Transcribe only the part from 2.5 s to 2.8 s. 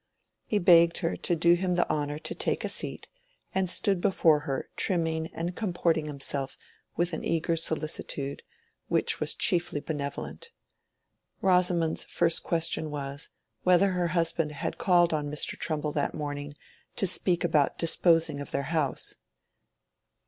a